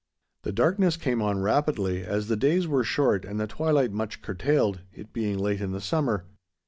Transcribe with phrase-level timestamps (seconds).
[0.41, 4.79] The darkness came on rapidly, as the days were short and the twilight much curtailed,
[4.91, 6.25] it being late in the summer.